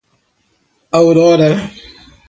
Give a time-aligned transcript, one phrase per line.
[1.01, 1.49] Aurora